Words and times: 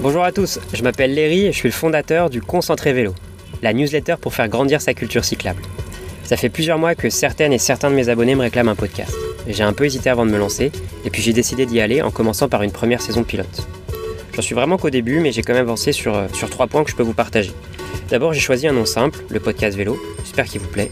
Bonjour 0.00 0.24
à 0.24 0.30
tous, 0.30 0.60
je 0.74 0.82
m'appelle 0.82 1.14
Léry 1.14 1.46
et 1.46 1.52
je 1.52 1.56
suis 1.56 1.68
le 1.68 1.74
fondateur 1.74 2.28
du 2.28 2.42
Concentré 2.42 2.92
Vélo, 2.92 3.14
la 3.62 3.72
newsletter 3.72 4.16
pour 4.20 4.34
faire 4.34 4.46
grandir 4.48 4.82
sa 4.82 4.92
culture 4.92 5.24
cyclable. 5.24 5.62
Ça 6.22 6.36
fait 6.36 6.50
plusieurs 6.50 6.78
mois 6.78 6.94
que 6.94 7.08
certaines 7.08 7.52
et 7.52 7.58
certains 7.58 7.90
de 7.90 7.94
mes 7.94 8.10
abonnés 8.10 8.34
me 8.34 8.42
réclament 8.42 8.68
un 8.68 8.74
podcast. 8.74 9.14
J'ai 9.48 9.62
un 9.62 9.72
peu 9.72 9.86
hésité 9.86 10.10
avant 10.10 10.26
de 10.26 10.30
me 10.30 10.38
lancer, 10.38 10.70
et 11.04 11.10
puis 11.10 11.22
j'ai 11.22 11.32
décidé 11.32 11.64
d'y 11.64 11.80
aller 11.80 12.02
en 12.02 12.10
commençant 12.10 12.48
par 12.48 12.62
une 12.62 12.72
première 12.72 13.00
saison 13.00 13.24
pilote. 13.24 13.66
J'en 14.34 14.42
suis 14.42 14.54
vraiment 14.54 14.76
qu'au 14.76 14.90
début, 14.90 15.18
mais 15.20 15.32
j'ai 15.32 15.40
quand 15.40 15.54
même 15.54 15.62
avancé 15.62 15.92
sur, 15.92 16.14
euh, 16.14 16.28
sur 16.34 16.50
trois 16.50 16.66
points 16.66 16.84
que 16.84 16.90
je 16.90 16.96
peux 16.96 17.02
vous 17.02 17.14
partager. 17.14 17.52
D'abord, 18.10 18.34
j'ai 18.34 18.40
choisi 18.40 18.68
un 18.68 18.72
nom 18.72 18.84
simple, 18.84 19.20
le 19.30 19.40
podcast 19.40 19.76
vélo, 19.78 19.98
j'espère 20.24 20.44
qu'il 20.44 20.60
vous 20.60 20.68
plaît. 20.68 20.90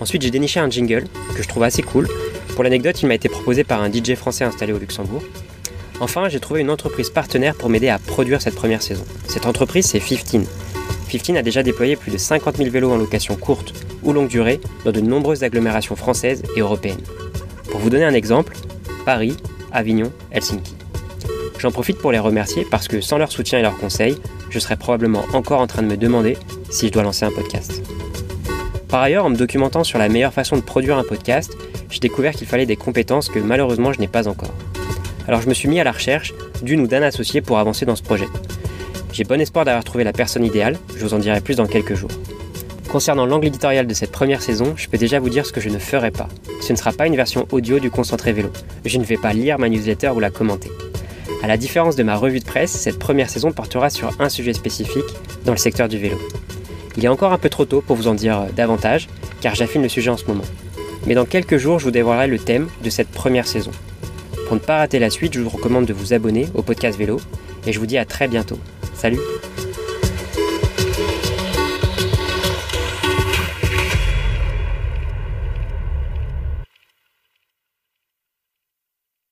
Ensuite, 0.00 0.20
j'ai 0.20 0.30
déniché 0.30 0.60
un 0.60 0.68
jingle 0.68 1.04
que 1.34 1.42
je 1.42 1.48
trouve 1.48 1.62
assez 1.62 1.82
cool. 1.82 2.06
Pour 2.54 2.64
l'anecdote, 2.64 3.00
il 3.00 3.06
m'a 3.06 3.14
été 3.14 3.30
proposé 3.30 3.64
par 3.64 3.82
un 3.82 3.90
DJ 3.90 4.14
français 4.14 4.44
installé 4.44 4.74
au 4.74 4.78
Luxembourg. 4.78 5.22
Enfin, 6.02 6.28
j'ai 6.28 6.40
trouvé 6.40 6.62
une 6.62 6.70
entreprise 6.70 7.10
partenaire 7.10 7.54
pour 7.54 7.68
m'aider 7.68 7.88
à 7.88 8.00
produire 8.00 8.42
cette 8.42 8.56
première 8.56 8.82
saison. 8.82 9.04
Cette 9.28 9.46
entreprise, 9.46 9.86
c'est 9.86 10.00
15. 10.00 10.48
15 11.08 11.36
a 11.36 11.42
déjà 11.42 11.62
déployé 11.62 11.94
plus 11.94 12.10
de 12.10 12.18
50 12.18 12.56
000 12.56 12.70
vélos 12.70 12.90
en 12.90 12.96
location 12.96 13.36
courte 13.36 13.72
ou 14.02 14.12
longue 14.12 14.26
durée 14.26 14.60
dans 14.84 14.90
de 14.90 15.00
nombreuses 15.00 15.44
agglomérations 15.44 15.94
françaises 15.94 16.42
et 16.56 16.60
européennes. 16.60 17.04
Pour 17.70 17.78
vous 17.78 17.88
donner 17.88 18.04
un 18.04 18.14
exemple, 18.14 18.56
Paris, 19.04 19.36
Avignon, 19.70 20.10
Helsinki. 20.32 20.74
J'en 21.60 21.70
profite 21.70 21.98
pour 21.98 22.10
les 22.10 22.18
remercier 22.18 22.66
parce 22.68 22.88
que 22.88 23.00
sans 23.00 23.16
leur 23.16 23.30
soutien 23.30 23.60
et 23.60 23.62
leurs 23.62 23.78
conseils, 23.78 24.18
je 24.50 24.58
serais 24.58 24.76
probablement 24.76 25.24
encore 25.34 25.60
en 25.60 25.68
train 25.68 25.82
de 25.82 25.86
me 25.86 25.96
demander 25.96 26.36
si 26.68 26.88
je 26.88 26.92
dois 26.92 27.04
lancer 27.04 27.26
un 27.26 27.30
podcast. 27.30 27.80
Par 28.88 29.02
ailleurs, 29.02 29.24
en 29.24 29.30
me 29.30 29.36
documentant 29.36 29.84
sur 29.84 30.00
la 30.00 30.08
meilleure 30.08 30.34
façon 30.34 30.56
de 30.56 30.62
produire 30.62 30.98
un 30.98 31.04
podcast, 31.04 31.56
j'ai 31.90 32.00
découvert 32.00 32.32
qu'il 32.32 32.48
fallait 32.48 32.66
des 32.66 32.74
compétences 32.74 33.28
que 33.28 33.38
malheureusement 33.38 33.92
je 33.92 34.00
n'ai 34.00 34.08
pas 34.08 34.26
encore. 34.26 34.52
Alors 35.28 35.40
je 35.40 35.48
me 35.48 35.54
suis 35.54 35.68
mis 35.68 35.80
à 35.80 35.84
la 35.84 35.92
recherche 35.92 36.34
d'une 36.62 36.80
ou 36.80 36.86
d'un 36.86 37.02
associé 37.02 37.40
pour 37.40 37.58
avancer 37.58 37.86
dans 37.86 37.96
ce 37.96 38.02
projet. 38.02 38.26
J'ai 39.12 39.24
bon 39.24 39.40
espoir 39.40 39.64
d'avoir 39.64 39.84
trouvé 39.84 40.04
la 40.04 40.12
personne 40.12 40.44
idéale, 40.44 40.78
je 40.96 41.04
vous 41.04 41.14
en 41.14 41.18
dirai 41.18 41.40
plus 41.40 41.56
dans 41.56 41.66
quelques 41.66 41.94
jours. 41.94 42.10
Concernant 42.90 43.24
l'angle 43.24 43.46
éditorial 43.46 43.86
de 43.86 43.94
cette 43.94 44.12
première 44.12 44.42
saison, 44.42 44.74
je 44.76 44.88
peux 44.88 44.98
déjà 44.98 45.18
vous 45.18 45.30
dire 45.30 45.46
ce 45.46 45.52
que 45.52 45.60
je 45.60 45.68
ne 45.68 45.78
ferai 45.78 46.10
pas. 46.10 46.28
Ce 46.60 46.72
ne 46.72 46.78
sera 46.78 46.92
pas 46.92 47.06
une 47.06 47.16
version 47.16 47.46
audio 47.50 47.78
du 47.78 47.90
concentré 47.90 48.32
vélo. 48.32 48.50
Je 48.84 48.98
ne 48.98 49.04
vais 49.04 49.16
pas 49.16 49.32
lire 49.32 49.58
ma 49.58 49.68
newsletter 49.68 50.10
ou 50.10 50.20
la 50.20 50.30
commenter. 50.30 50.70
À 51.42 51.46
la 51.46 51.56
différence 51.56 51.96
de 51.96 52.02
ma 52.02 52.16
revue 52.16 52.40
de 52.40 52.44
presse, 52.44 52.70
cette 52.70 52.98
première 52.98 53.30
saison 53.30 53.50
portera 53.50 53.90
sur 53.90 54.20
un 54.20 54.28
sujet 54.28 54.52
spécifique 54.52 55.04
dans 55.44 55.52
le 55.52 55.58
secteur 55.58 55.88
du 55.88 55.98
vélo. 55.98 56.18
Il 56.96 57.04
est 57.04 57.08
encore 57.08 57.32
un 57.32 57.38
peu 57.38 57.48
trop 57.48 57.64
tôt 57.64 57.80
pour 57.80 57.96
vous 57.96 58.08
en 58.08 58.14
dire 58.14 58.46
davantage, 58.54 59.08
car 59.40 59.54
j'affine 59.54 59.82
le 59.82 59.88
sujet 59.88 60.10
en 60.10 60.16
ce 60.16 60.26
moment. 60.26 60.44
Mais 61.06 61.14
dans 61.14 61.24
quelques 61.24 61.56
jours, 61.56 61.78
je 61.78 61.84
vous 61.84 61.90
dévoilerai 61.90 62.28
le 62.28 62.38
thème 62.38 62.68
de 62.84 62.90
cette 62.90 63.08
première 63.08 63.46
saison. 63.46 63.72
Pour 64.52 64.60
ne 64.60 64.66
pas 64.66 64.76
rater 64.76 64.98
la 64.98 65.08
suite, 65.08 65.32
je 65.32 65.40
vous 65.40 65.48
recommande 65.48 65.86
de 65.86 65.94
vous 65.94 66.12
abonner 66.12 66.46
au 66.52 66.60
podcast 66.60 66.98
vélo, 66.98 67.18
et 67.66 67.72
je 67.72 67.78
vous 67.78 67.86
dis 67.86 67.96
à 67.96 68.04
très 68.04 68.28
bientôt. 68.28 68.58
Salut 68.92 69.18